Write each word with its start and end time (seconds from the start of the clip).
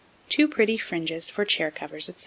Two 0.29 0.47
pretty 0.47 0.79
Fringes 0.79 1.29
for 1.29 1.45
Chair 1.45 1.69
Covers, 1.69 2.07
&c. 2.07 2.13